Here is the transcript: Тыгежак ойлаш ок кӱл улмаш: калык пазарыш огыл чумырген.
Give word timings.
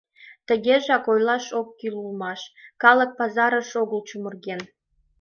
Тыгежак 0.47 1.05
ойлаш 1.11 1.45
ок 1.59 1.67
кӱл 1.79 1.95
улмаш: 2.03 2.41
калык 2.81 3.11
пазарыш 3.19 3.69
огыл 3.81 4.01
чумырген. 4.07 4.61